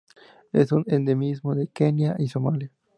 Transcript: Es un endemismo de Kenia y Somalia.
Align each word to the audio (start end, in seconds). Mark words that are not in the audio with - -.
Es 0.51 0.71
un 0.71 0.83
endemismo 0.87 1.53
de 1.53 1.67
Kenia 1.67 2.15
y 2.17 2.27
Somalia. 2.27 2.71